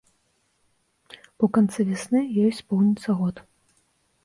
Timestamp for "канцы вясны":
1.59-2.19